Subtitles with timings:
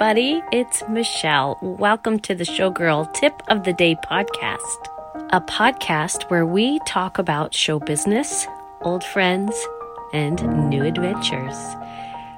[0.00, 0.40] everybody.
[0.52, 1.58] It's Michelle.
[1.60, 4.86] Welcome to the Showgirl Tip of the Day podcast,
[5.30, 8.46] a podcast where we talk about show business,
[8.82, 9.52] old friends,
[10.12, 11.56] and new adventures.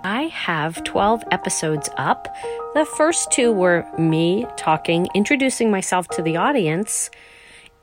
[0.04, 2.34] I have 12 episodes up.
[2.72, 7.10] The first two were me talking, introducing myself to the audience,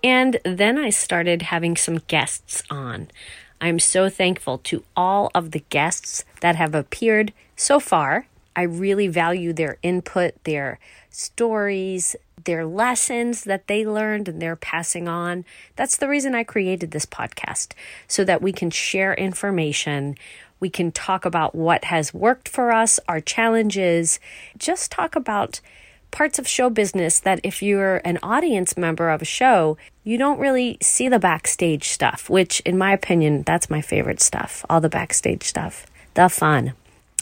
[0.04, 3.10] and then I started having some guests on.
[3.62, 8.26] I'm so thankful to all of the guests that have appeared so far
[8.58, 10.80] I really value their input, their
[11.12, 15.46] stories, their lessons that they learned and they're passing on.
[15.76, 17.74] That's the reason I created this podcast
[18.08, 20.16] so that we can share information.
[20.60, 24.20] We can talk about what has worked for us, our challenges,
[24.58, 25.62] just talk about
[26.10, 30.40] parts of show business that if you're an audience member of a show, you don't
[30.40, 34.90] really see the backstage stuff, which, in my opinion, that's my favorite stuff all the
[34.90, 36.74] backstage stuff, the fun.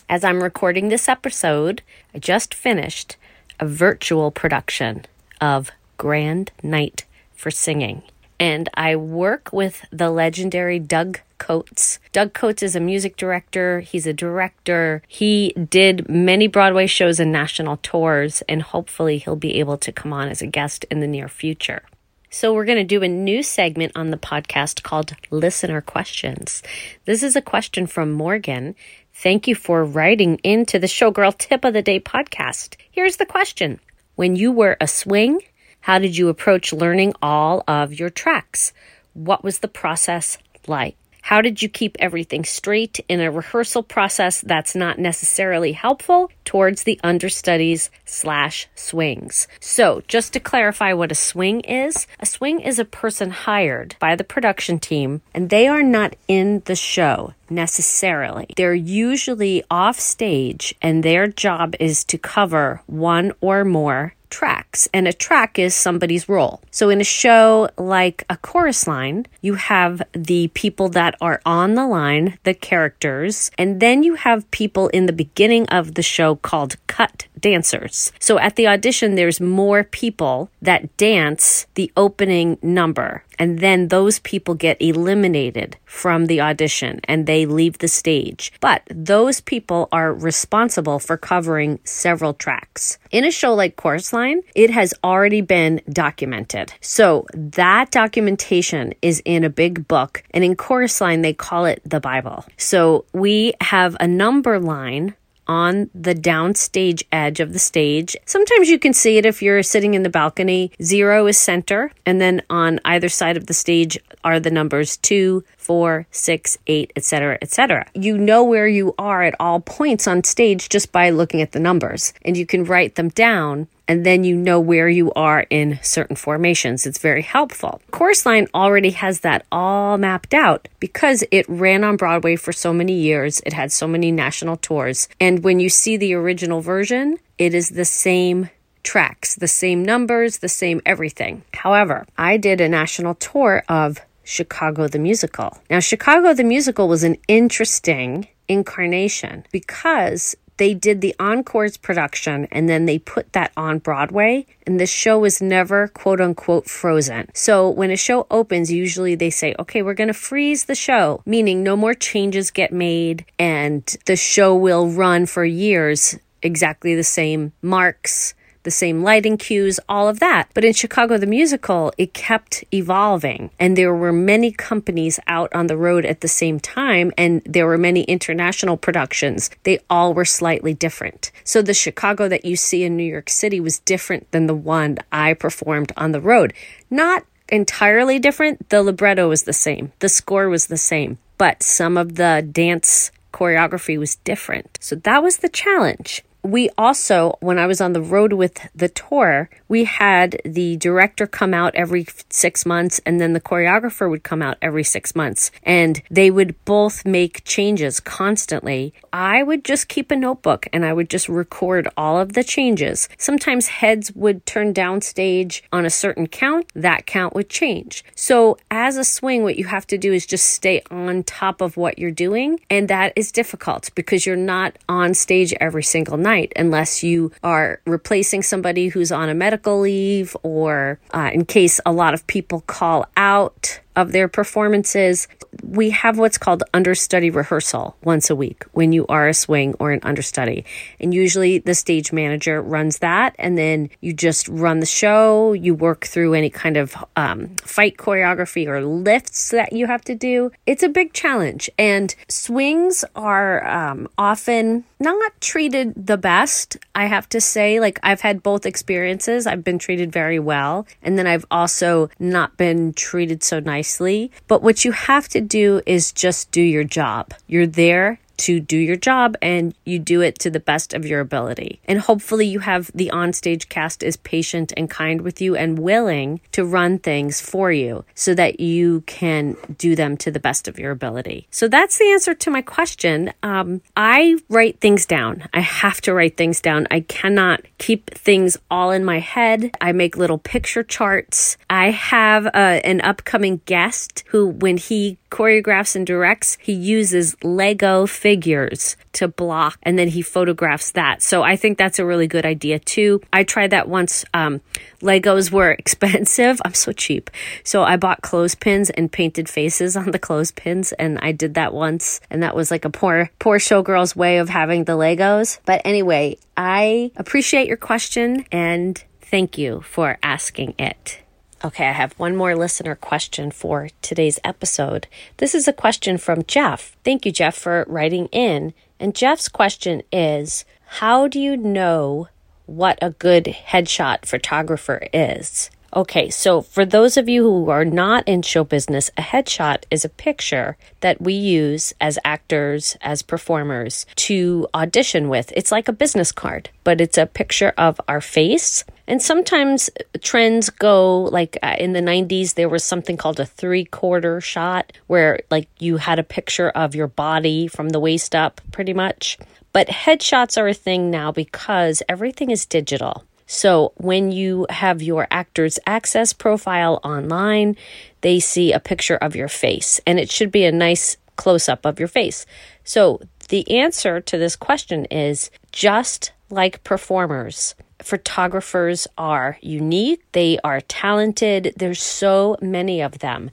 [0.07, 1.81] As I'm recording this episode,
[2.13, 3.17] I just finished
[3.59, 5.05] a virtual production
[5.41, 8.03] of Grand Night for Singing.
[8.39, 11.97] And I work with the legendary Doug Coates.
[12.11, 15.01] Doug Coates is a music director, he's a director.
[15.07, 20.13] He did many Broadway shows and national tours, and hopefully, he'll be able to come
[20.13, 21.81] on as a guest in the near future.
[22.29, 26.61] So, we're going to do a new segment on the podcast called Listener Questions.
[27.05, 28.75] This is a question from Morgan,
[29.17, 32.75] Thank you for writing into the Showgirl Tip of the Day podcast.
[32.91, 33.79] Here's the question
[34.15, 35.39] When you were a swing,
[35.79, 38.73] how did you approach learning all of your tracks?
[39.13, 40.97] What was the process like?
[41.25, 46.83] How did you keep everything straight in a rehearsal process that's not necessarily helpful towards
[46.83, 49.47] the understudies slash swings?
[49.59, 54.15] So, just to clarify what a swing is, a swing is a person hired by
[54.15, 58.45] the production team and they are not in the show necessarily.
[58.55, 65.07] They're usually off stage and their job is to cover one or more tracks, and
[65.07, 66.59] a track is somebody's role.
[66.69, 71.75] So in a show like a chorus line, you have the people that are on
[71.75, 76.35] the line, the characters, and then you have people in the beginning of the show
[76.35, 78.11] called cut dancers.
[78.19, 83.23] So at the audition, there's more people that dance the opening number.
[83.37, 88.51] And then those people get eliminated from the audition and they leave the stage.
[88.61, 92.97] But those people are responsible for covering several tracks.
[93.15, 96.73] In a show like Chorus Line, it has already been documented.
[96.81, 100.21] So that documentation is in a big book.
[100.31, 102.43] And in Chorus Line, they call it the Bible.
[102.57, 105.15] So we have a number line
[105.47, 108.15] on the downstage edge of the stage.
[108.25, 110.71] Sometimes you can see it if you're sitting in the balcony.
[110.81, 115.43] Zero is center, and then on either side of the stage are the numbers two,
[115.57, 117.85] four, six, eight, etc., etc.
[117.93, 121.59] You know where you are at all points on stage just by looking at the
[121.59, 125.79] numbers, and you can write them down and then you know where you are in
[125.81, 126.85] certain formations.
[126.85, 127.81] It's very helpful.
[127.91, 132.73] Chorus Line already has that all mapped out because it ran on Broadway for so
[132.73, 133.41] many years.
[133.45, 135.07] It had so many national tours.
[135.19, 138.49] And when you see the original version, it is the same
[138.83, 141.43] tracks, the same numbers, the same everything.
[141.53, 145.57] However, I did a national tour of Chicago the Musical.
[145.69, 152.69] Now, Chicago the Musical was an interesting incarnation because they did the encores production and
[152.69, 157.29] then they put that on Broadway and the show was never quote unquote frozen.
[157.33, 161.21] So when a show opens, usually they say, okay, we're going to freeze the show,
[161.25, 167.03] meaning no more changes get made and the show will run for years exactly the
[167.03, 170.49] same marks the same lighting cues, all of that.
[170.53, 173.51] But in Chicago the Musical, it kept evolving.
[173.57, 177.65] And there were many companies out on the road at the same time, and there
[177.65, 179.49] were many international productions.
[179.63, 181.31] They all were slightly different.
[181.45, 184.97] So the Chicago that you see in New York City was different than the one
[185.11, 186.53] I performed on the road.
[186.89, 188.69] Not entirely different.
[188.69, 193.11] The libretto was the same, the score was the same, but some of the dance
[193.33, 194.77] choreography was different.
[194.81, 198.87] So that was the challenge we also, when I was on the road with the
[198.87, 204.23] tour, we had the director come out every six months and then the choreographer would
[204.23, 208.93] come out every six months and they would both make changes constantly.
[209.11, 213.09] I would just keep a notebook and I would just record all of the changes.
[213.17, 218.05] Sometimes heads would turn downstage on a certain count, that count would change.
[218.13, 221.77] So, as a swing, what you have to do is just stay on top of
[221.77, 226.34] what you're doing, and that is difficult because you're not on stage every single night
[226.35, 231.79] night unless you are replacing somebody who's on a medical leave or uh, in case
[231.85, 235.27] a lot of people call out of their performances.
[235.63, 239.91] We have what's called understudy rehearsal once a week when you are a swing or
[239.91, 240.65] an understudy.
[240.99, 245.53] And usually the stage manager runs that, and then you just run the show.
[245.53, 250.15] You work through any kind of um, fight choreography or lifts that you have to
[250.15, 250.51] do.
[250.65, 257.29] It's a big challenge, and swings are um, often not treated the best, I have
[257.29, 257.79] to say.
[257.79, 259.45] Like, I've had both experiences.
[259.45, 264.31] I've been treated very well, and then I've also not been treated so nicely.
[264.47, 267.33] But what you have to do is just do your job.
[267.47, 271.19] You're there to do your job and you do it to the best of your
[271.19, 271.79] ability.
[271.85, 276.41] And hopefully, you have the onstage cast is patient and kind with you and willing
[276.51, 280.79] to run things for you so that you can do them to the best of
[280.79, 281.47] your ability.
[281.51, 283.33] So, that's the answer to my question.
[283.43, 285.47] Um, I write things down.
[285.53, 286.87] I have to write things down.
[286.91, 289.75] I cannot keep things all in my head.
[289.81, 291.57] I make little picture charts.
[291.69, 298.05] I have uh, an upcoming guest who, when he choreographs and directs, he uses Lego
[298.25, 301.21] figures to block and then he photographs that.
[301.21, 303.21] So I think that's a really good idea too.
[303.31, 304.25] I tried that once.
[304.33, 304.61] Um,
[304.99, 306.59] Legos were expensive.
[306.65, 307.29] I'm so cheap.
[307.63, 312.19] So I bought clothespins and painted faces on the clothespins and I did that once
[312.31, 315.59] and that was like a poor poor showgirl's way of having the Legos.
[315.63, 321.21] But anyway, I appreciate your question and thank you for asking it.
[321.63, 325.07] Okay, I have one more listener question for today's episode.
[325.37, 326.95] This is a question from Jeff.
[327.03, 328.73] Thank you, Jeff, for writing in.
[328.99, 332.27] And Jeff's question is How do you know
[332.65, 335.71] what a good headshot photographer is?
[335.95, 340.03] Okay, so for those of you who are not in show business, a headshot is
[340.03, 345.53] a picture that we use as actors, as performers to audition with.
[345.55, 348.83] It's like a business card, but it's a picture of our face.
[349.07, 349.89] And sometimes
[350.19, 354.91] trends go like uh, in the 90s, there was something called a three quarter shot
[355.07, 359.37] where like you had a picture of your body from the waist up pretty much.
[359.71, 363.23] But headshots are a thing now because everything is digital.
[363.47, 367.75] So when you have your actor's access profile online,
[368.21, 371.85] they see a picture of your face and it should be a nice close up
[371.85, 372.45] of your face.
[372.83, 377.75] So the answer to this question is just like performers.
[378.01, 383.51] Photographers are unique, they are talented, there's so many of them.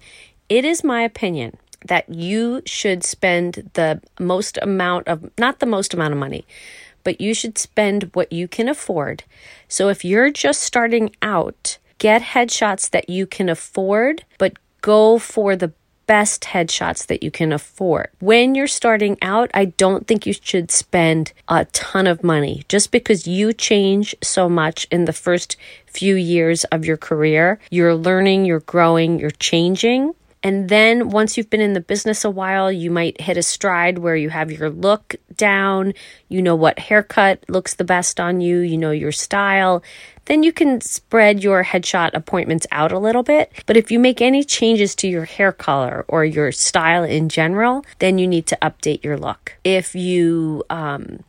[0.49, 1.57] It is my opinion
[1.87, 6.45] that you should spend the most amount of, not the most amount of money,
[7.05, 9.25] but you should spend what you can afford.
[9.69, 15.57] So if you're just starting out, get headshots that you can afford, but go for
[15.57, 15.73] the
[16.07, 18.09] best headshots that you can afford.
[18.19, 22.91] When you're starting out, I don't think you should spend a ton of money just
[22.91, 25.57] because you change so much in the first
[25.87, 27.59] few years of your career.
[27.71, 30.15] You're learning, you're growing, you're changing.
[30.43, 33.99] And then once you've been in the business a while, you might hit a stride
[33.99, 35.95] where you have your look down,
[36.29, 39.83] you know what haircut looks the best on you, you know your style.
[40.27, 43.53] Then you can spread your headshot appointments out a little bit.
[43.67, 47.85] But if you make any changes to your hair color or your style in general,
[47.99, 49.57] then you need to update your look.
[49.65, 51.25] If you, um,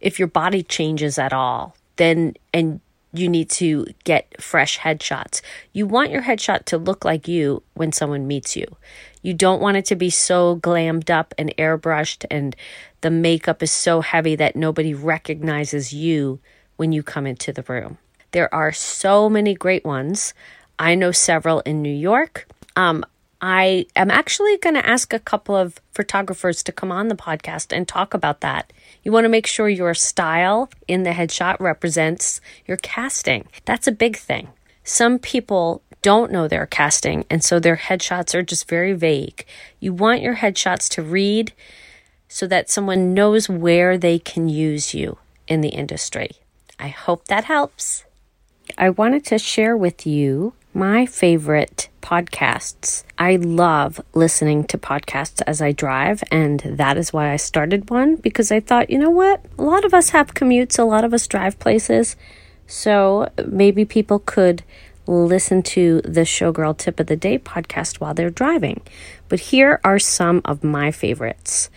[0.00, 2.80] if your body changes at all, then and
[3.12, 5.40] you need to get fresh headshots.
[5.72, 8.66] You want your headshot to look like you when someone meets you.
[9.22, 12.54] You don't want it to be so glammed up and airbrushed and
[13.00, 16.40] the makeup is so heavy that nobody recognizes you
[16.76, 17.98] when you come into the room.
[18.32, 20.34] There are so many great ones.
[20.78, 22.46] I know several in New York.
[22.76, 23.04] Um,
[23.40, 27.76] I am actually going to ask a couple of photographers to come on the podcast
[27.76, 28.72] and talk about that.
[29.02, 33.46] You want to make sure your style in the headshot represents your casting.
[33.64, 34.48] That's a big thing.
[34.84, 39.44] Some people don't know they're casting, and so their headshots are just very vague.
[39.80, 41.52] You want your headshots to read
[42.28, 46.30] so that someone knows where they can use you in the industry.
[46.78, 48.04] I hope that helps.
[48.78, 53.02] I wanted to share with you my favorite podcasts.
[53.18, 58.14] I love listening to podcasts as I drive, and that is why I started one
[58.14, 59.44] because I thought, you know what?
[59.58, 62.14] A lot of us have commutes, a lot of us drive places,
[62.68, 64.62] so maybe people could
[65.08, 68.82] listen to the Showgirl Tip of the Day podcast while they're driving.
[69.28, 71.70] But here are some of my favorites.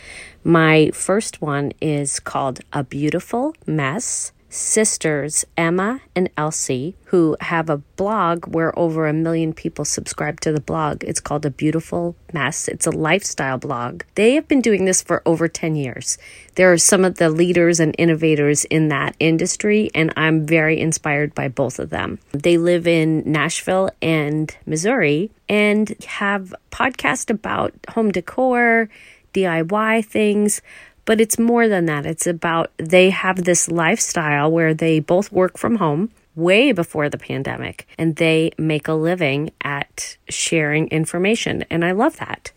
[0.44, 7.78] My first one is called A Beautiful Mess sisters, Emma and Elsie, who have a
[7.78, 11.04] blog where over a million people subscribe to the blog.
[11.04, 12.68] It's called A Beautiful Mess.
[12.68, 14.04] It's a lifestyle blog.
[14.16, 16.18] They have been doing this for over 10 years.
[16.56, 21.34] There are some of the leaders and innovators in that industry, and I'm very inspired
[21.36, 22.20] by both of them.
[22.32, 28.90] They live in Nashville and Missouri and have podcast about home decor,
[29.34, 30.62] DIY things
[31.10, 32.06] but it's more than that.
[32.06, 37.18] It's about they have this lifestyle where they both work from home way before the
[37.18, 41.66] pandemic and they make a living at sharing information.
[41.72, 42.52] And I love that.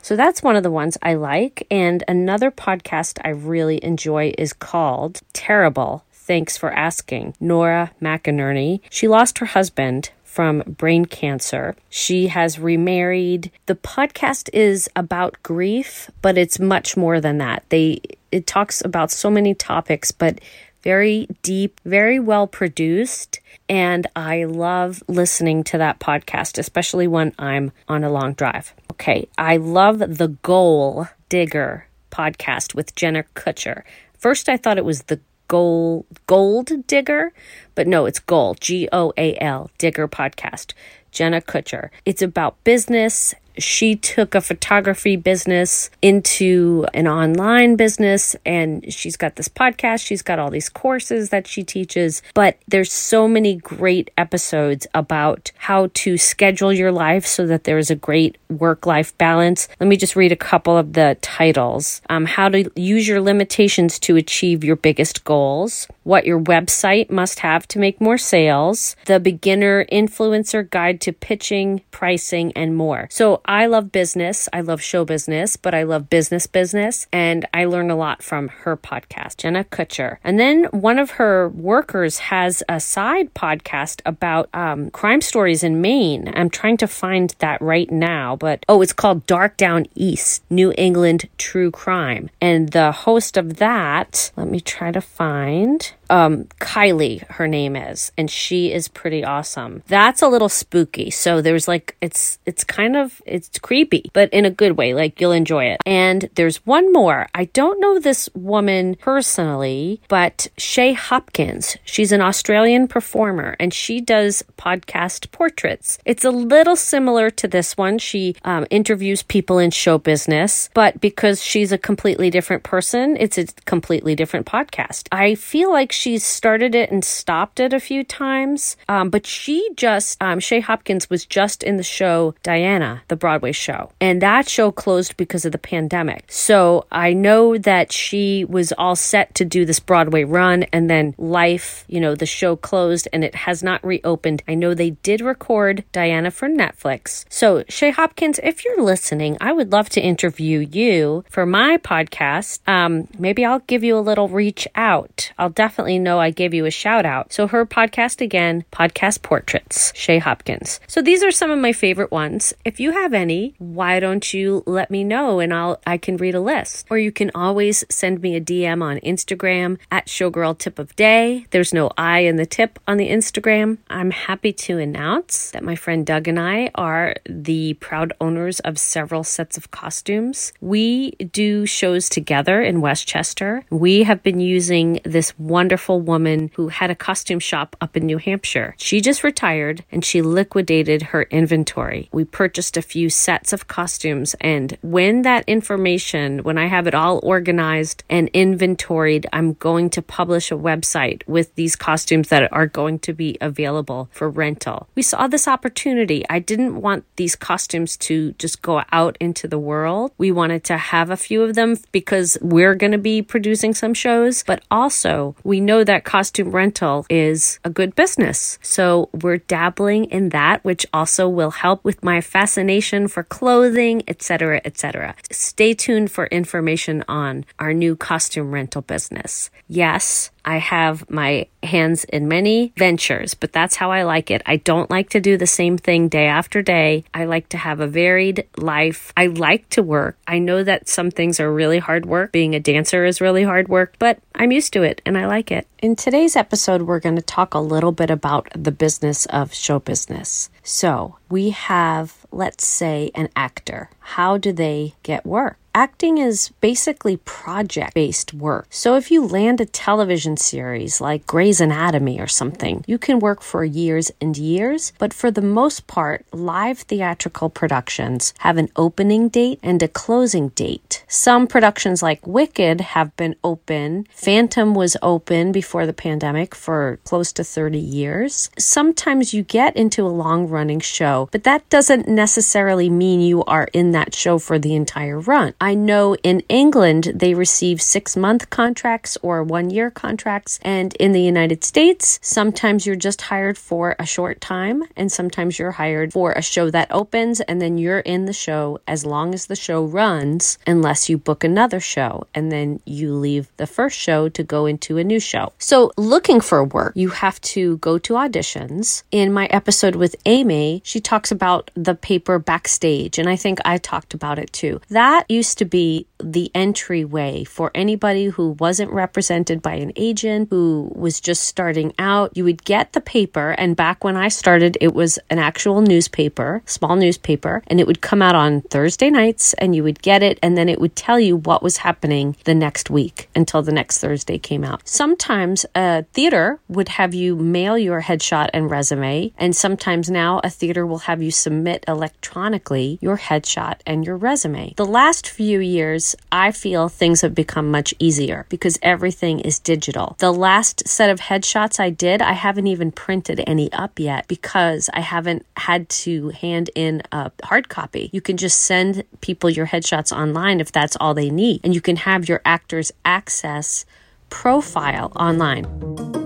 [0.00, 1.66] So that's one of the ones I like.
[1.70, 6.06] And another podcast I really enjoy is called Terrible.
[6.10, 7.34] Thanks for asking.
[7.40, 8.80] Nora McInerney.
[8.88, 11.74] She lost her husband from brain cancer.
[11.90, 13.50] She has remarried.
[13.66, 17.64] The podcast is about grief, but it's much more than that.
[17.70, 20.38] They it talks about so many topics, but
[20.84, 23.40] very deep, very well produced.
[23.68, 28.72] And I love listening to that podcast, especially when I'm on a long drive.
[28.92, 33.82] Okay, I love the Goal Digger podcast with Jenna Kutcher.
[34.16, 35.18] First, I thought it was the
[35.48, 37.32] Gold Gold Digger,
[37.74, 40.74] but no, it's Goal G O A L Digger podcast.
[41.10, 41.88] Jenna Kutcher.
[42.04, 49.36] It's about business she took a photography business into an online business and she's got
[49.36, 54.10] this podcast, she's got all these courses that she teaches, but there's so many great
[54.16, 59.68] episodes about how to schedule your life so that there's a great work-life balance.
[59.80, 62.00] Let me just read a couple of the titles.
[62.08, 67.40] Um, how to use your limitations to achieve your biggest goals, what your website must
[67.40, 73.06] have to make more sales, the beginner influencer guide to pitching, pricing, and more.
[73.10, 74.48] So I love business.
[74.50, 77.06] I love show business, but I love business business.
[77.12, 80.16] And I learn a lot from her podcast, Jenna Kutcher.
[80.24, 85.82] And then one of her workers has a side podcast about um, crime stories in
[85.82, 86.32] Maine.
[86.34, 90.72] I'm trying to find that right now, but oh, it's called Dark Down East New
[90.78, 92.30] England True Crime.
[92.40, 98.12] And the host of that, let me try to find um, Kylie, her name is,
[98.16, 99.82] and she is pretty awesome.
[99.88, 101.10] That's a little spooky.
[101.10, 104.94] So there's like it's it's kind of it's creepy, but in a good way.
[104.94, 105.80] Like you'll enjoy it.
[105.84, 107.28] And there's one more.
[107.34, 111.76] I don't know this woman personally, but Shay Hopkins.
[111.84, 115.98] She's an Australian performer, and she does podcast portraits.
[116.04, 117.98] It's a little similar to this one.
[117.98, 123.38] She um, interviews people in show business, but because she's a completely different person, it's
[123.38, 125.08] a completely different podcast.
[125.12, 128.76] I feel like she's started it and stopped it a few times.
[128.88, 133.52] Um, but she just, um, Shay Hopkins was just in the show Diana, the Broadway
[133.52, 133.90] show.
[134.00, 136.24] And that show closed because of the pandemic.
[136.28, 141.14] So I know that she was all set to do this Broadway run and then
[141.18, 144.42] life, you know, the show closed and it has not reopened.
[144.46, 147.24] I know they did record Diana for Netflix.
[147.28, 152.60] So Shay Hopkins, if you're listening, I would love to interview you for my podcast.
[152.68, 155.32] Um, maybe I'll give you a little reach out.
[155.38, 157.32] I'll definitely definitely know I gave you a shout out.
[157.32, 160.80] So her podcast again, Podcast Portraits, Shay Hopkins.
[160.86, 162.52] So these are some of my favorite ones.
[162.62, 166.34] If you have any, why don't you let me know and I'll I can read
[166.34, 166.86] a list.
[166.90, 171.46] Or you can always send me a DM on Instagram at Showgirl Tip of Day.
[171.52, 173.78] There's no I in the tip on the Instagram.
[173.88, 178.78] I'm happy to announce that my friend Doug and I are the proud owners of
[178.78, 180.52] several sets of costumes.
[180.60, 183.64] We do shows together in Westchester.
[183.70, 188.04] We have been using this wonderful wonderful woman who had a costume shop up in
[188.04, 188.74] New Hampshire.
[188.78, 192.08] She just retired and she liquidated her inventory.
[192.10, 196.96] We purchased a few sets of costumes, and when that information, when I have it
[196.96, 202.66] all organized and inventoried, I'm going to publish a website with these costumes that are
[202.66, 204.88] going to be available for rental.
[204.96, 206.24] We saw this opportunity.
[206.28, 210.10] I didn't want these costumes to just go out into the world.
[210.18, 213.94] We wanted to have a few of them because we're going to be producing some
[213.94, 218.58] shows, but also we know that costume rental is a good business.
[218.62, 224.62] So we're dabbling in that, which also will help with my fascination for clothing, etc.,
[224.64, 225.14] etc.
[225.30, 229.50] Stay tuned for information on our new costume rental business.
[229.68, 234.40] Yes, I have my hands in many ventures, but that's how I like it.
[234.46, 237.04] I don't like to do the same thing day after day.
[237.12, 239.12] I like to have a varied life.
[239.14, 240.16] I like to work.
[240.26, 242.32] I know that some things are really hard work.
[242.32, 245.52] Being a dancer is really hard work, but I'm used to it and I like
[245.52, 245.66] it.
[245.80, 249.78] In today's episode, we're going to talk a little bit about the business of show
[249.78, 250.48] business.
[250.62, 253.90] So, we have, let's say, an actor.
[254.00, 255.58] How do they get work?
[255.78, 258.66] Acting is basically project based work.
[258.68, 263.40] So if you land a television series like Grey's Anatomy or something, you can work
[263.42, 269.28] for years and years, but for the most part, live theatrical productions have an opening
[269.28, 271.04] date and a closing date.
[271.06, 274.08] Some productions like Wicked have been open.
[274.10, 278.50] Phantom was open before the pandemic for close to 30 years.
[278.58, 283.68] Sometimes you get into a long running show, but that doesn't necessarily mean you are
[283.72, 285.54] in that show for the entire run.
[285.67, 291.12] I know in England they receive six month contracts or one year contracts, and in
[291.12, 296.12] the United States, sometimes you're just hired for a short time, and sometimes you're hired
[296.12, 299.56] for a show that opens, and then you're in the show as long as the
[299.56, 304.42] show runs, unless you book another show, and then you leave the first show to
[304.42, 305.52] go into a new show.
[305.58, 309.02] So, looking for work, you have to go to auditions.
[309.10, 313.78] In my episode with Amy, she talks about the paper backstage, and I think I
[313.78, 314.80] talked about it too.
[314.88, 320.90] That used to be the entryway for anybody who wasn't represented by an agent, who
[320.94, 322.36] was just starting out.
[322.36, 326.62] You would get the paper, and back when I started, it was an actual newspaper,
[326.66, 330.38] small newspaper, and it would come out on Thursday nights, and you would get it,
[330.42, 333.98] and then it would tell you what was happening the next week until the next
[333.98, 334.86] Thursday came out.
[334.88, 340.50] Sometimes a theater would have you mail your headshot and resume, and sometimes now a
[340.50, 344.74] theater will have you submit electronically your headshot and your resume.
[344.76, 350.16] The last few years, I feel things have become much easier because everything is digital.
[350.18, 354.90] The last set of headshots I did, I haven't even printed any up yet because
[354.92, 358.10] I haven't had to hand in a hard copy.
[358.12, 361.80] You can just send people your headshots online if that's all they need, and you
[361.80, 363.86] can have your actors access
[364.30, 366.17] profile online.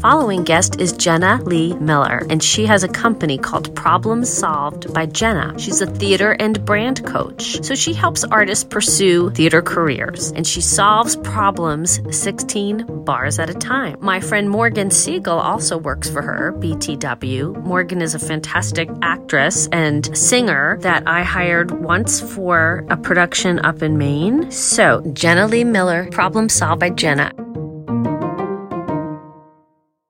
[0.00, 5.06] Following guest is Jenna Leigh Miller, and she has a company called Problems Solved by
[5.06, 5.58] Jenna.
[5.58, 10.60] She's a theater and brand coach, so she helps artists pursue theater careers, and she
[10.60, 13.96] solves problems 16 bars at a time.
[14.00, 17.60] My friend Morgan Siegel also works for her, BTW.
[17.64, 23.82] Morgan is a fantastic actress and singer that I hired once for a production up
[23.82, 24.48] in Maine.
[24.52, 27.32] So, Jenna Leigh Miller, Problem Solved by Jenna.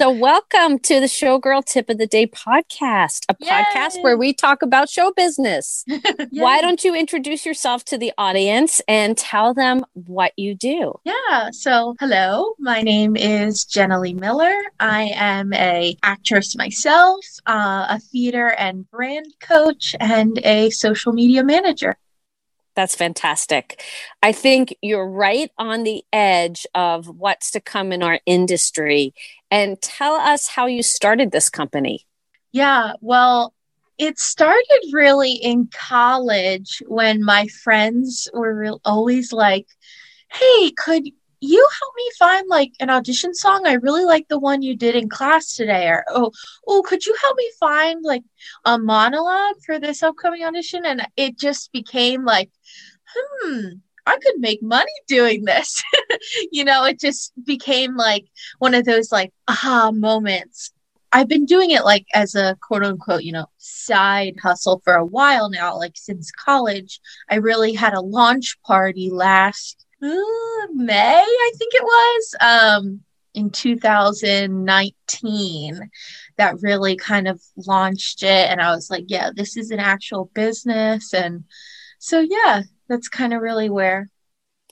[0.00, 3.48] So, welcome to the Showgirl Tip of the Day podcast, a Yay.
[3.48, 5.84] podcast where we talk about show business.
[6.30, 10.94] Why don't you introduce yourself to the audience and tell them what you do?
[11.02, 11.50] Yeah.
[11.50, 14.54] So, hello, my name is Jenna Leigh Miller.
[14.78, 21.42] I am a actress myself, uh, a theater and brand coach, and a social media
[21.42, 21.96] manager.
[22.78, 23.82] That's fantastic.
[24.22, 29.14] I think you're right on the edge of what's to come in our industry.
[29.50, 32.06] And tell us how you started this company.
[32.52, 33.52] Yeah, well,
[33.98, 39.66] it started really in college when my friends were re- always like,
[40.32, 41.08] hey, could
[41.40, 43.66] you help me find like an audition song?
[43.66, 45.88] I really like the one you did in class today.
[45.88, 46.32] Or oh,
[46.66, 48.22] oh, could you help me find like
[48.64, 50.84] a monologue for this upcoming audition?
[50.84, 52.50] And it just became like
[53.14, 53.66] hmm,
[54.06, 55.82] I could make money doing this.
[56.52, 58.26] you know, it just became like
[58.58, 60.72] one of those like aha moments.
[61.10, 65.04] I've been doing it like as a quote unquote, you know, side hustle for a
[65.04, 67.00] while now, like since college.
[67.30, 73.00] I really had a launch party last uh, May, I think it was, um,
[73.34, 75.90] in 2019
[76.36, 78.50] that really kind of launched it.
[78.50, 81.14] And I was like, yeah, this is an actual business.
[81.14, 81.44] And
[81.98, 84.10] so, yeah, that's kind of really where.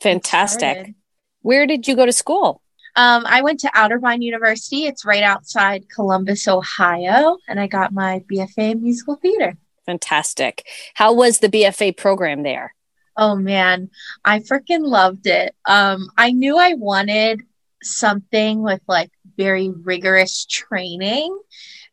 [0.00, 0.94] Fantastic.
[1.42, 2.62] Where did you go to school?
[2.96, 4.86] Um, I went to Otterbein University.
[4.86, 9.54] It's right outside Columbus, Ohio, and I got my BFA in musical theater.
[9.84, 10.66] Fantastic.
[10.94, 12.74] How was the BFA program there?
[13.16, 13.90] Oh man,
[14.24, 15.54] I freaking loved it.
[15.66, 17.42] Um, I knew I wanted
[17.82, 21.36] something with like very rigorous training.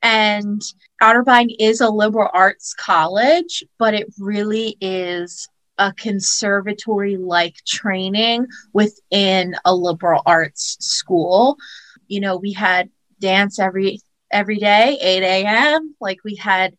[0.02, 0.62] And
[1.02, 9.56] Otterbein is a liberal arts college, but it really is a conservatory like training within
[9.66, 11.58] a liberal arts school.
[12.08, 15.96] You know, we had dance every every day, 8 a.m.
[16.02, 16.76] Like we had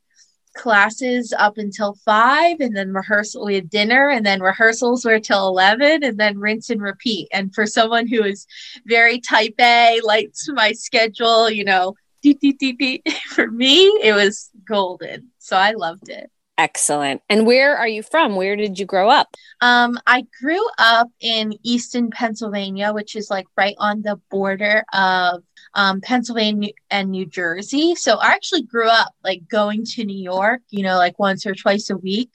[0.55, 5.49] classes up until five and then rehearsal we had dinner and then rehearsals were till
[5.49, 8.47] 11 and then rinse and repeat and for someone who is
[8.87, 14.51] very type a likes my schedule you know dee, dee, dee, for me it was
[14.67, 17.21] golden so i loved it Excellent.
[17.29, 18.37] And where are you from?
[18.37, 19.35] Where did you grow up?
[19.61, 25.43] Um, I grew up in Easton, Pennsylvania, which is like right on the border of
[25.75, 27.95] um, Pennsylvania and New Jersey.
[27.95, 31.55] So I actually grew up like going to New York, you know, like once or
[31.55, 32.31] twice a week.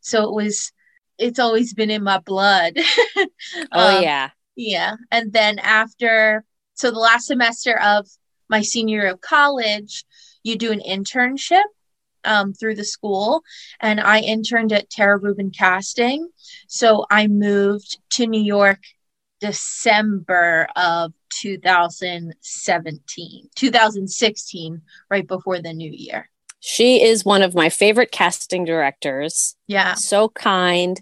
[0.00, 0.72] So it was,
[1.18, 2.74] it's always been in my blood.
[3.16, 3.26] oh,
[3.96, 4.30] um, yeah.
[4.56, 4.96] Yeah.
[5.10, 8.08] And then after, so the last semester of
[8.48, 10.04] my senior year of college,
[10.42, 11.62] you do an internship
[12.24, 13.42] um, through the school,
[13.80, 16.28] and I interned at Tara Rubin Casting.
[16.68, 18.80] So I moved to New York
[19.40, 26.28] December of 2017, 2016, right before the new year.
[26.60, 29.56] She is one of my favorite casting directors.
[29.66, 29.94] Yeah.
[29.94, 31.00] So kind,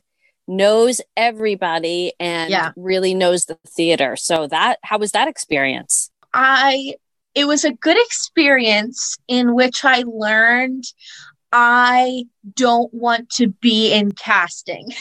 [0.48, 2.72] knows everybody and yeah.
[2.74, 4.16] really knows the theater.
[4.16, 6.10] So that how was that experience?
[6.32, 6.94] I
[7.34, 10.84] it was a good experience in which I learned
[11.52, 14.88] I don't want to be in casting.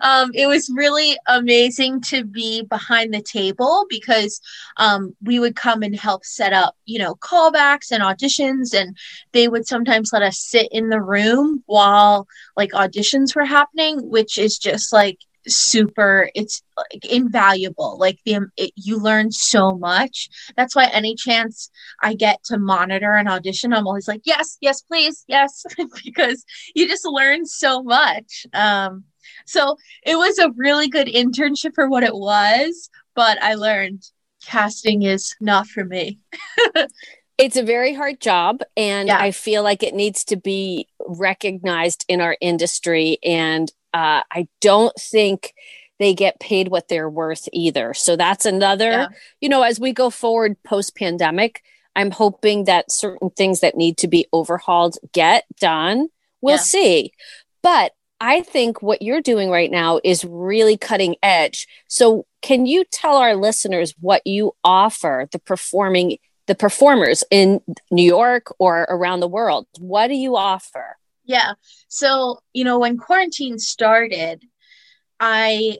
[0.00, 4.40] um, it was really amazing to be behind the table because
[4.76, 8.96] um, we would come and help set up, you know, callbacks and auditions, and
[9.32, 14.38] they would sometimes let us sit in the room while like auditions were happening, which
[14.38, 20.28] is just like super it's like invaluable like the it, you learn so much.
[20.56, 21.70] That's why any chance
[22.02, 25.64] i get to monitor an audition i'm always like yes yes please yes
[26.04, 28.46] because you just learn so much.
[28.52, 29.04] Um
[29.46, 34.02] so it was a really good internship for what it was but i learned
[34.44, 36.18] casting is not for me.
[37.38, 39.18] It's a very hard job and yeah.
[39.18, 44.94] i feel like it needs to be recognized in our industry and uh, I don't
[44.98, 45.54] think
[45.98, 47.92] they get paid what they're worth either.
[47.94, 49.08] So that's another, yeah.
[49.40, 51.62] you know, as we go forward post pandemic,
[51.94, 56.08] I'm hoping that certain things that need to be overhauled get done.
[56.40, 56.62] We'll yeah.
[56.62, 57.12] see.
[57.62, 61.66] But I think what you're doing right now is really cutting edge.
[61.88, 68.04] So, can you tell our listeners what you offer the performing the performers in New
[68.04, 69.66] York or around the world?
[69.78, 70.96] What do you offer?
[71.30, 71.52] Yeah.
[71.86, 74.42] So, you know, when quarantine started,
[75.20, 75.78] I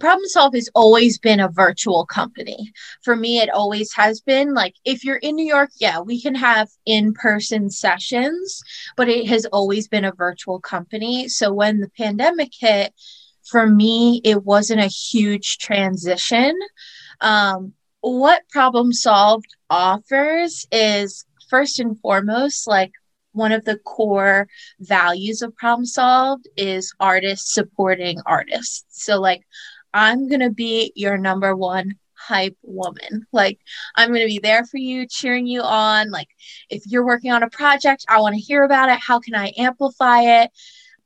[0.00, 2.72] Problem Solve has always been a virtual company.
[3.04, 4.54] For me, it always has been.
[4.54, 8.60] Like, if you're in New York, yeah, we can have in person sessions,
[8.96, 11.28] but it has always been a virtual company.
[11.28, 12.92] So, when the pandemic hit,
[13.44, 16.58] for me, it wasn't a huge transition.
[17.20, 22.90] Um, what Problem Solved offers is first and foremost, like
[23.32, 24.48] one of the core
[24.80, 29.04] values of problem solved is artists supporting artists.
[29.04, 29.42] So like
[29.94, 33.26] i'm gonna be your number one hype woman.
[33.32, 33.58] Like
[33.96, 36.10] i'm gonna be there for you cheering you on.
[36.10, 36.28] Like
[36.70, 38.98] if you're working on a project i want to hear about it.
[38.98, 40.50] How can i amplify it?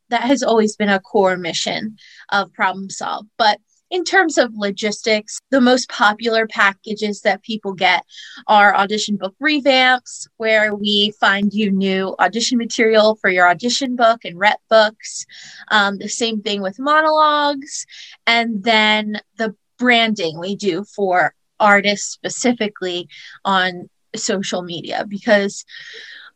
[0.08, 1.96] That has always been a core mission
[2.30, 3.58] of problem solve but
[3.96, 8.04] in terms of logistics, the most popular packages that people get
[8.46, 14.22] are audition book revamps, where we find you new audition material for your audition book
[14.26, 15.24] and rep books.
[15.68, 17.86] Um, the same thing with monologues.
[18.26, 23.08] And then the branding we do for artists specifically
[23.46, 25.64] on social media because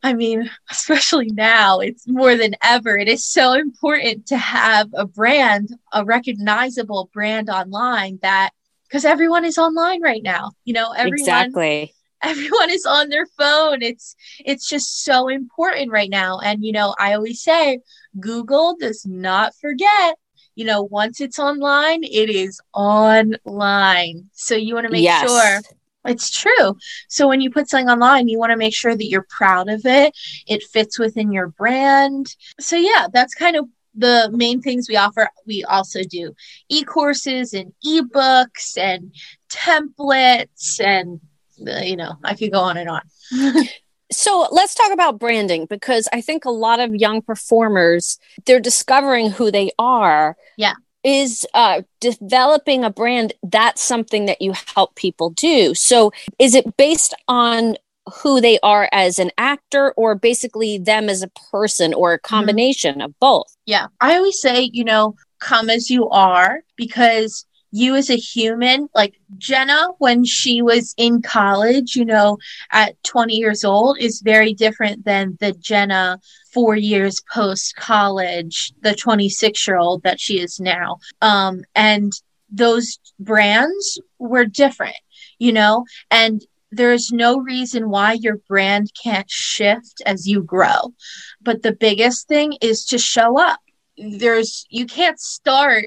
[0.02, 2.96] I mean, especially now, it's more than ever.
[2.96, 8.50] It is so important to have a brand, a recognizable brand online that
[8.88, 10.52] because everyone is online right now.
[10.64, 13.82] You know, everyone exactly everyone is on their phone.
[13.82, 16.38] It's it's just so important right now.
[16.38, 17.80] And you know, I always say
[18.18, 20.16] Google does not forget.
[20.54, 24.28] You know, once it's online, it is online.
[24.32, 25.28] So you want to make yes.
[25.28, 26.76] sure it's true.
[27.08, 29.82] So when you put something online, you want to make sure that you're proud of
[29.84, 30.16] it.
[30.46, 32.34] It fits within your brand.
[32.58, 35.28] So yeah, that's kind of the main things we offer.
[35.46, 36.32] We also do
[36.68, 39.12] e-courses and e-books and
[39.50, 41.20] templates and
[41.66, 43.02] uh, you know, I could go on and on.
[44.10, 49.30] so let's talk about branding because I think a lot of young performers they're discovering
[49.30, 50.36] who they are.
[50.56, 56.54] Yeah is uh, developing a brand that's something that you help people do so is
[56.54, 57.76] it based on
[58.22, 62.34] who they are as an actor or basically them as a person or a mm-hmm.
[62.34, 63.02] combination mm-hmm.
[63.02, 68.10] of both yeah i always say you know come as you are because you as
[68.10, 72.36] a human like jenna when she was in college you know
[72.72, 76.18] at 20 years old is very different than the jenna
[76.52, 80.98] four years post college the 26 year old that she is now.
[81.22, 82.12] Um, and
[82.50, 84.96] those brands were different
[85.40, 85.86] you know?
[86.12, 90.94] And there's no reason why your brand can't shift as you grow.
[91.40, 93.58] But the biggest thing is to show up.
[93.96, 95.86] There's you can't start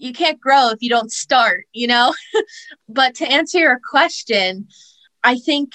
[0.00, 2.14] you can't grow if you don't start, you know?
[2.88, 4.68] but to answer your question,
[5.22, 5.72] I think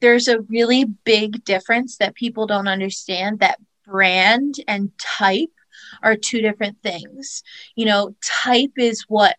[0.00, 5.50] there's a really big difference that people don't understand that brand and type
[6.02, 7.42] are two different things.
[7.76, 9.36] You know, type is what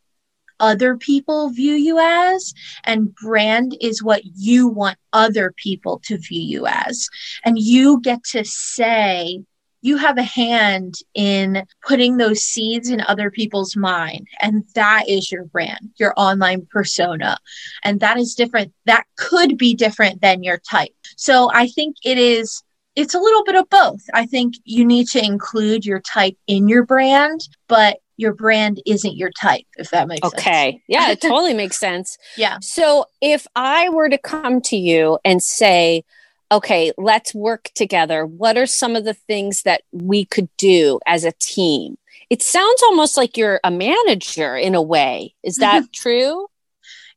[0.59, 6.41] other people view you as, and brand is what you want other people to view
[6.41, 7.07] you as.
[7.45, 9.43] And you get to say,
[9.81, 14.27] you have a hand in putting those seeds in other people's mind.
[14.41, 17.37] And that is your brand, your online persona.
[17.83, 18.73] And that is different.
[18.85, 20.91] That could be different than your type.
[21.15, 22.63] So I think it is
[22.95, 24.01] it's a little bit of both.
[24.13, 29.15] I think you need to include your type in your brand, but your brand isn't
[29.15, 30.35] your type, if that makes okay.
[30.35, 30.47] sense.
[30.47, 30.83] Okay.
[30.87, 32.17] Yeah, it totally makes sense.
[32.35, 32.57] Yeah.
[32.61, 36.03] So if I were to come to you and say,
[36.51, 41.23] okay, let's work together, what are some of the things that we could do as
[41.23, 41.97] a team?
[42.29, 45.35] It sounds almost like you're a manager in a way.
[45.43, 45.81] Is mm-hmm.
[45.81, 46.47] that true?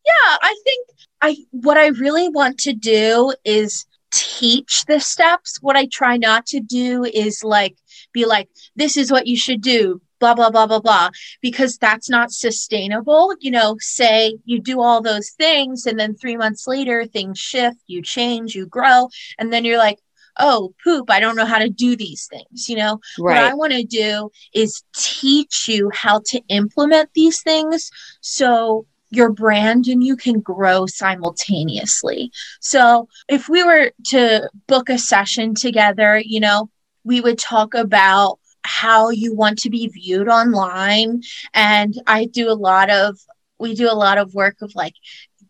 [0.05, 0.89] Yeah, I think
[1.21, 5.59] I what I really want to do is teach the steps.
[5.61, 7.77] What I try not to do is like
[8.13, 12.09] be like, this is what you should do, blah, blah, blah, blah, blah, because that's
[12.09, 13.35] not sustainable.
[13.41, 17.79] You know, say you do all those things and then three months later things shift,
[17.89, 19.09] you change, you grow,
[19.39, 19.99] and then you're like,
[20.39, 23.35] oh poop i don't know how to do these things you know right.
[23.35, 27.91] what i want to do is teach you how to implement these things
[28.23, 32.33] so your brand and you can grow simultaneously.
[32.61, 36.71] So, if we were to book a session together, you know,
[37.05, 41.23] we would talk about how you want to be viewed online
[41.55, 43.19] and I do a lot of
[43.59, 44.95] we do a lot of work of like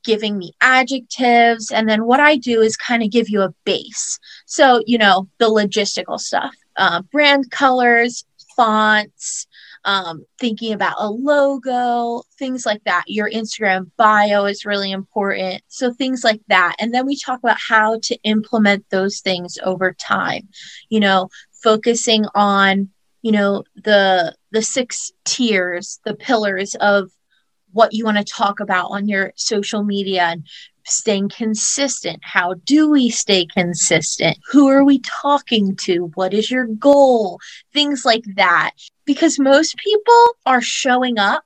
[0.04, 4.18] giving me adjectives and then what I do is kind of give you a base.
[4.46, 8.24] So, you know, the logistical stuff, uh, brand colors,
[8.56, 9.46] fonts,
[9.84, 13.04] um, thinking about a logo, things like that.
[13.06, 15.62] Your Instagram bio is really important.
[15.68, 16.76] So, things like that.
[16.78, 20.48] And then we talk about how to implement those things over time,
[20.88, 21.30] you know,
[21.62, 22.90] focusing on
[23.22, 27.10] you know the the six tiers the pillars of
[27.72, 30.46] what you want to talk about on your social media and
[30.84, 32.18] staying consistent.
[32.22, 34.38] How do we stay consistent?
[34.50, 36.10] Who are we talking to?
[36.14, 37.38] What is your goal?
[37.72, 38.72] Things like that.
[39.04, 41.44] Because most people are showing up,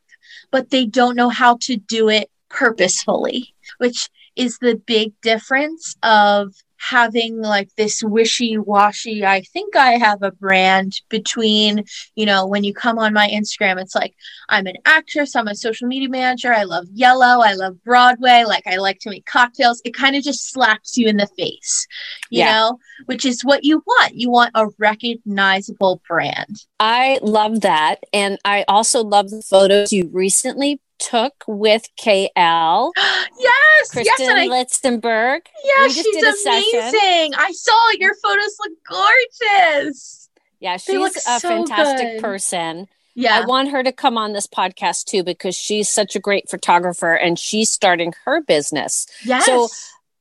[0.51, 6.55] but they don't know how to do it purposefully, which is the big difference of
[6.79, 11.85] having like this wishy-washy i think i have a brand between
[12.15, 14.15] you know when you come on my instagram it's like
[14.49, 18.67] i'm an actress i'm a social media manager i love yellow i love broadway like
[18.67, 19.81] i like to make cocktails.
[19.85, 21.87] It kind of just slaps you in the face
[22.31, 22.53] you yeah.
[22.53, 24.15] know which is what you want.
[24.15, 26.65] You want a recognizable brand.
[26.81, 32.93] I love that and i also love the photos you recently took with KL.
[33.39, 35.41] yes, Kristen yes, I, Litzenberg.
[35.65, 37.35] Yeah, she's amazing.
[37.37, 40.29] I saw your photos look gorgeous.
[40.61, 42.23] Yeah, she's a so fantastic good.
[42.23, 42.89] person.
[43.15, 43.39] Yeah.
[43.39, 47.15] I want her to come on this podcast too because she's such a great photographer
[47.15, 49.07] and she's starting her business.
[49.25, 49.47] Yes.
[49.47, 49.69] So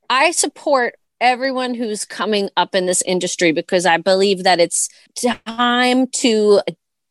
[0.10, 4.90] I support everyone who's coming up in this industry because I believe that it's
[5.46, 6.62] time to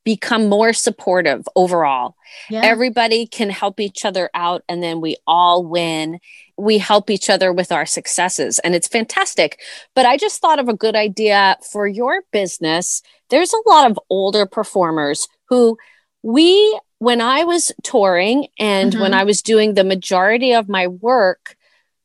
[0.05, 2.15] become more supportive overall.
[2.51, 2.61] Yeah.
[2.63, 6.21] Everybody can help each other out and then we all win.
[6.57, 9.61] We help each other with our successes and it's fantastic.
[9.95, 13.03] But I just thought of a good idea for your business.
[13.31, 15.79] There's a lot of older performers who
[16.23, 19.01] we, when I was touring and mm-hmm.
[19.01, 21.57] when I was doing the majority of my work,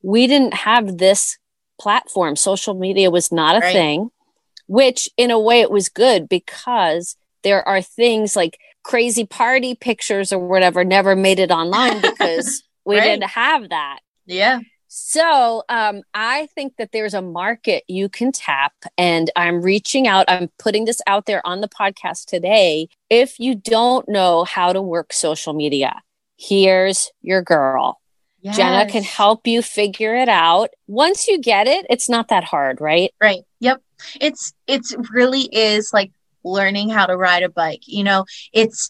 [0.01, 1.37] we didn't have this
[1.79, 2.35] platform.
[2.35, 3.73] Social media was not a right.
[3.73, 4.11] thing,
[4.67, 10.31] which in a way it was good because there are things like crazy party pictures
[10.31, 13.03] or whatever never made it online because we right.
[13.03, 13.99] didn't have that.
[14.25, 14.59] Yeah.
[14.87, 20.25] So um, I think that there's a market you can tap, and I'm reaching out.
[20.27, 22.89] I'm putting this out there on the podcast today.
[23.07, 26.01] If you don't know how to work social media,
[26.37, 28.01] here's your girl.
[28.41, 28.57] Yes.
[28.57, 30.69] Jenna can help you figure it out.
[30.87, 33.13] Once you get it, it's not that hard, right?
[33.21, 33.43] Right.
[33.59, 33.83] Yep.
[34.19, 36.11] It's it's really is like
[36.43, 37.81] learning how to ride a bike.
[37.85, 38.89] You know, it's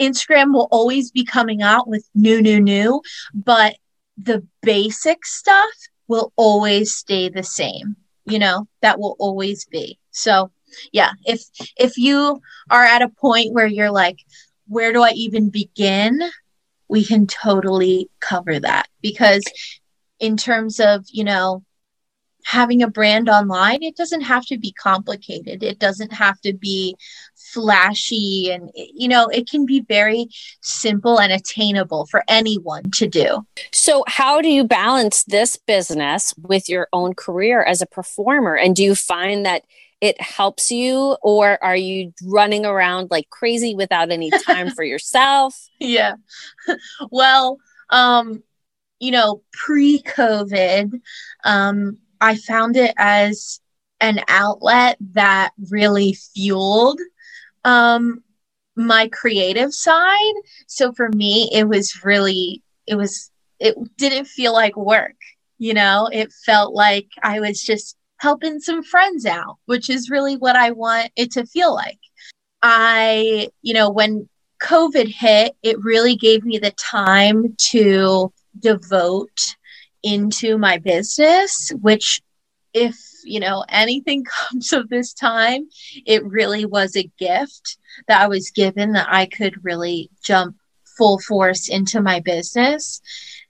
[0.00, 3.02] Instagram will always be coming out with new, new, new,
[3.34, 3.76] but
[4.18, 5.70] the basic stuff
[6.08, 7.96] will always stay the same.
[8.24, 9.98] You know, that will always be.
[10.10, 10.50] So,
[10.92, 11.42] yeah, if
[11.76, 14.18] if you are at a point where you're like,
[14.66, 16.20] where do I even begin?
[16.88, 19.44] We can totally cover that because
[20.18, 21.62] in terms of, you know,
[22.46, 25.64] having a brand online, it doesn't have to be complicated.
[25.64, 26.96] It doesn't have to be
[27.34, 30.26] flashy and you know it can be very
[30.62, 33.44] simple and attainable for anyone to do.
[33.72, 38.54] So how do you balance this business with your own career as a performer?
[38.56, 39.64] And do you find that
[40.00, 45.68] it helps you or are you running around like crazy without any time for yourself?
[45.80, 46.14] Yeah.
[47.10, 47.58] Well
[47.90, 48.42] um
[48.98, 51.00] you know pre-covid
[51.44, 53.60] um i found it as
[54.00, 57.00] an outlet that really fueled
[57.64, 58.22] um
[58.76, 60.34] my creative side.
[60.66, 65.16] So for me it was really it was it didn't feel like work
[65.58, 66.08] you know?
[66.12, 70.70] It felt like i was just helping some friends out which is really what i
[70.70, 71.98] want it to feel like.
[72.62, 74.28] I you know when
[74.62, 79.55] covid hit it really gave me the time to devote
[80.06, 82.22] into my business which
[82.72, 85.66] if you know anything comes of this time
[86.06, 90.56] it really was a gift that i was given that i could really jump
[90.96, 93.00] full force into my business.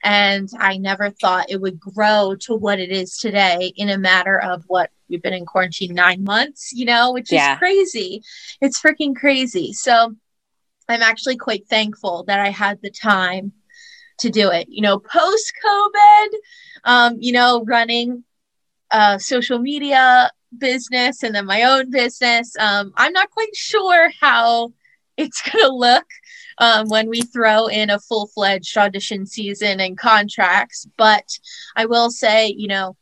[0.03, 4.39] And i never thought it would grow to what it is today in a matter
[4.39, 7.53] of what we've been in quarantine nine months you know which yeah.
[7.53, 8.21] is crazy.
[8.61, 9.73] It's freaking crazy.
[9.73, 10.15] So
[10.89, 13.51] i'm actually quite thankful that i had the time
[14.17, 16.27] to do it you know post covid
[16.83, 18.23] um, you know running
[18.91, 22.55] uh, social media business and then my own business.
[22.57, 24.73] Um, I'm not quite sure how
[25.17, 26.05] it's going to look
[26.59, 30.87] um, when we throw in a full fledged audition season and contracts.
[30.97, 31.25] But
[31.75, 32.95] I will say, you know,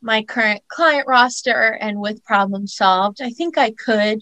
[0.00, 4.20] my current client roster and with Problem Solved, I think I could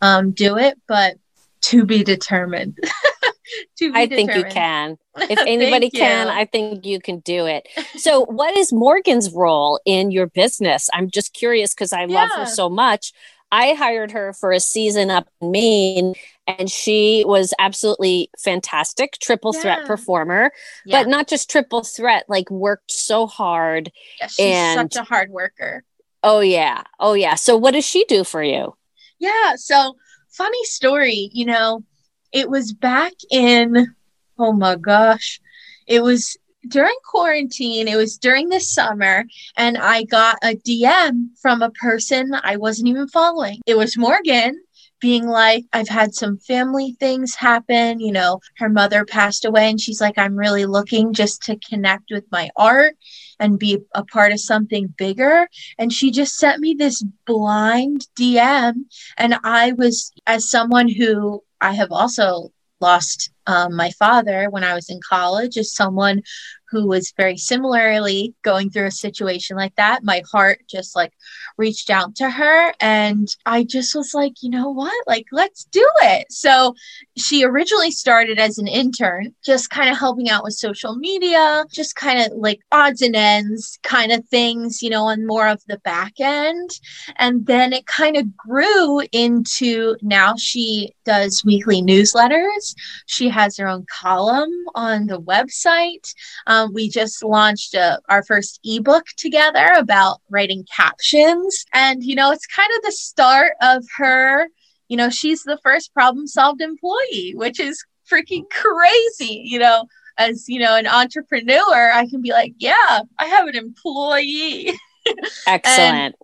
[0.00, 1.16] um, do it, but
[1.62, 2.78] to be determined.
[3.78, 4.96] to I think you can.
[5.16, 7.68] If anybody can, I think you can do it.
[7.96, 10.88] So, what is Morgan's role in your business?
[10.94, 13.12] I'm just curious because I love her so much.
[13.52, 16.14] I hired her for a season up in Maine,
[16.46, 19.60] and she was absolutely fantastic, triple yeah.
[19.60, 20.52] threat performer,
[20.86, 21.00] yeah.
[21.02, 23.90] but not just triple threat, like worked so hard.
[24.20, 25.82] Yeah, she's and, such a hard worker.
[26.22, 26.82] Oh, yeah.
[26.98, 27.34] Oh, yeah.
[27.34, 28.76] So, what does she do for you?
[29.18, 29.54] Yeah.
[29.56, 29.96] So,
[30.30, 31.84] funny story, you know,
[32.32, 33.94] it was back in,
[34.38, 35.40] oh my gosh,
[35.86, 36.36] it was
[36.68, 39.24] during quarantine, it was during the summer,
[39.56, 43.60] and I got a DM from a person I wasn't even following.
[43.66, 44.60] It was Morgan
[45.00, 48.00] being like, I've had some family things happen.
[48.00, 52.10] You know, her mother passed away, and she's like, I'm really looking just to connect
[52.10, 52.96] with my art
[53.40, 55.48] and be a part of something bigger.
[55.78, 58.84] And she just sent me this blind DM.
[59.16, 64.74] And I was, as someone who I have also lost um, my father when I
[64.74, 66.22] was in college as someone
[66.70, 70.04] who was very similarly going through a situation like that.
[70.04, 71.12] My heart just like
[71.56, 74.94] reached out to her and I just was like, you know what?
[75.06, 76.26] Like, let's do it.
[76.30, 76.74] So
[77.16, 81.96] she originally started as an intern, just kind of helping out with social media, just
[81.96, 85.78] kind of like odds and ends kind of things, you know, on more of the
[85.78, 86.70] back end.
[87.16, 92.74] And then it kind of grew into now she does weekly newsletters.
[93.06, 96.14] She has her own column on the website.
[96.46, 101.64] Um, we just launched a, uh, our first ebook together about writing captions.
[101.72, 104.48] And, you know, it's kind of the start of her,
[104.88, 109.86] you know, she's the first problem solved employee, which is freaking crazy, you know.
[110.18, 114.72] As you know, an entrepreneur, I can be like, yeah, I have an employee.
[115.46, 116.14] Excellent.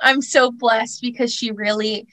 [0.00, 2.06] I'm so blessed because she really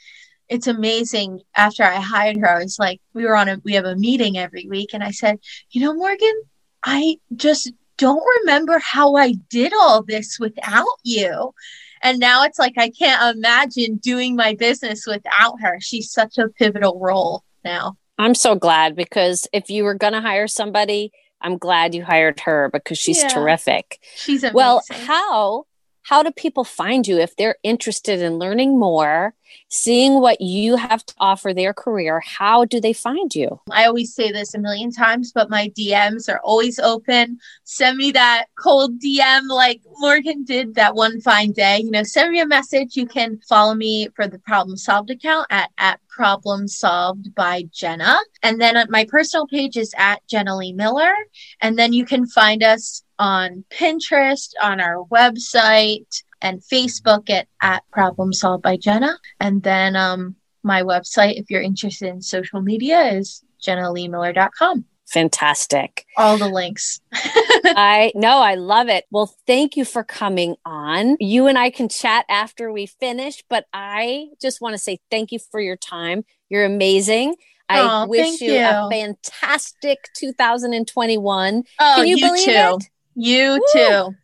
[0.49, 3.85] it's amazing after i hired her i was like we were on a we have
[3.85, 5.37] a meeting every week and i said
[5.71, 6.41] you know morgan
[6.83, 11.53] i just don't remember how i did all this without you.
[12.01, 15.77] And now it's like i can't imagine doing my business without her.
[15.81, 17.97] She's such a pivotal role now.
[18.17, 21.11] I'm so glad because if you were going to hire somebody
[21.41, 23.29] i'm glad you hired her because she's yeah.
[23.29, 23.99] terrific.
[24.15, 24.55] She's amazing.
[24.55, 25.65] well how
[26.03, 29.35] how do people find you if they're interested in learning more
[29.69, 33.59] seeing what you have to offer their career, how do they find you?
[33.71, 37.37] I always say this a million times, but my DMs are always open.
[37.63, 41.79] Send me that cold DM like Morgan did that one fine day.
[41.79, 42.95] You know, send me a message.
[42.95, 48.17] You can follow me for the Problem Solved account at, at Problem Solved by Jenna.
[48.43, 51.13] And then my personal page is at Jenna Leigh Miller.
[51.61, 57.83] And then you can find us on Pinterest, on our website, and Facebook at, at
[57.91, 59.17] Problem Solved by Jenna.
[59.39, 64.85] And then um, my website, if you're interested in social media, is jennaleighmiller.com.
[65.07, 66.05] Fantastic.
[66.17, 67.01] All the links.
[67.13, 69.05] I know, I love it.
[69.09, 71.17] Well, thank you for coming on.
[71.19, 75.31] You and I can chat after we finish, but I just want to say thank
[75.31, 76.25] you for your time.
[76.49, 77.35] You're amazing.
[77.67, 81.63] I Oh, wish thank you, a fantastic 2021.
[81.79, 82.51] Oh, Can you, you believe too.
[82.51, 82.89] it?
[83.15, 83.59] You Woo.
[83.73, 84.15] too.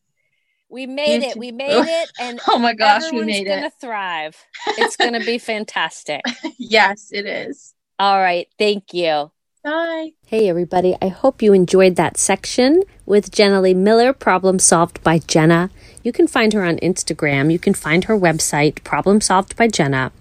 [0.76, 1.38] We made it.
[1.38, 2.12] We made it.
[2.20, 3.64] And Oh my gosh, we made gonna it.
[3.68, 4.46] It's going to thrive.
[4.78, 6.22] It's gonna be fantastic.
[6.58, 7.74] yes, it is.
[7.98, 8.50] All right.
[8.60, 9.32] Thank you.
[9.64, 10.12] Bye.
[10.26, 10.98] Hey, everybody.
[11.02, 15.70] I hope you enjoyed that section with Jenna Leigh Miller, Problem Solved by Jenna.
[16.04, 17.54] You can find her on Instagram.
[17.54, 20.12] You can find her website, Problem Solved by Jenna.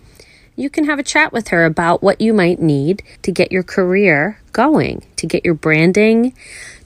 [0.55, 3.65] You can have a chat with her about what you might need to get your
[3.65, 6.33] career going, to get your branding,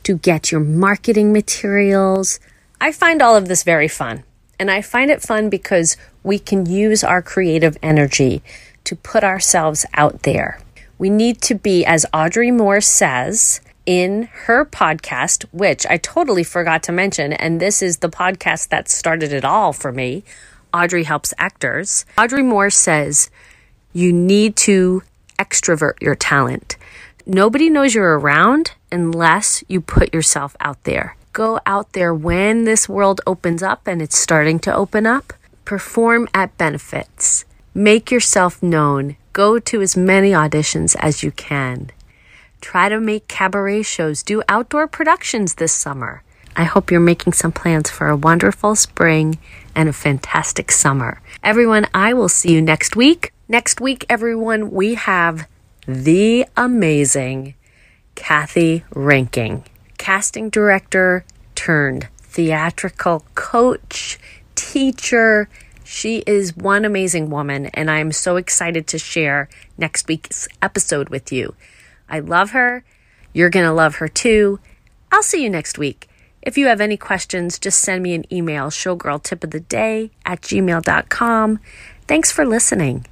[0.05, 2.41] to get your marketing materials.
[2.81, 4.25] I find all of this very fun.
[4.61, 8.43] And I find it fun because we can use our creative energy
[8.85, 10.61] to put ourselves out there.
[10.99, 16.83] We need to be, as Audrey Moore says in her podcast, which I totally forgot
[16.85, 20.25] to mention, and this is the podcast that started it all for me
[20.75, 22.05] Audrey Helps Actors.
[22.19, 23.31] Audrey Moore says,
[23.93, 25.03] you need to
[25.39, 26.77] extrovert your talent.
[27.27, 31.17] Nobody knows you're around unless you put yourself out there.
[31.33, 35.33] Go out there when this world opens up and it's starting to open up.
[35.65, 37.45] Perform at benefits.
[37.75, 39.17] Make yourself known.
[39.33, 41.91] Go to as many auditions as you can.
[42.61, 44.23] Try to make cabaret shows.
[44.23, 46.23] Do outdoor productions this summer.
[46.57, 49.39] I hope you're making some plans for a wonderful spring
[49.77, 51.21] and a fantastic summer.
[51.45, 53.33] Everyone, I will see you next week.
[53.47, 55.47] Next week, everyone, we have
[55.87, 57.55] the amazing
[58.17, 59.65] Kathy Ranking,
[59.99, 61.25] casting director
[61.55, 64.19] turned theatrical coach,
[64.55, 65.49] teacher.
[65.85, 71.33] She is one amazing woman, and I'm so excited to share next week's episode with
[71.33, 71.55] you.
[72.09, 72.85] I love her.
[73.33, 74.61] You're going to love her too.
[75.11, 76.09] I'll see you next week.
[76.43, 81.59] If you have any questions, just send me an email, showgirltipoftheday at gmail.com.
[82.07, 83.05] Thanks for listening.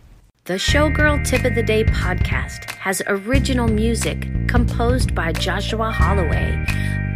[0.46, 6.64] The Showgirl Tip of the Day podcast has original music composed by Joshua Holloway.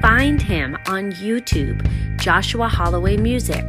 [0.02, 1.80] Find him on YouTube,
[2.16, 3.64] Joshua Holloway Music.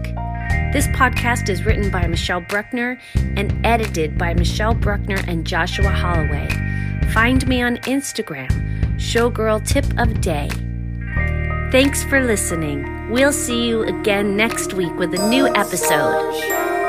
[0.74, 3.00] This podcast is written by Michelle Bruckner
[3.38, 6.50] and edited by Michelle Bruckner and Joshua Holloway.
[7.14, 8.50] Find me on Instagram,
[8.96, 10.50] Showgirl Tip of Day.
[11.72, 13.12] Thanks for listening.
[13.12, 16.81] We'll see you again next week with a new episode.